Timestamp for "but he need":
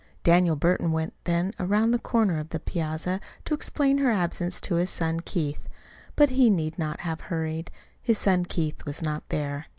6.15-6.79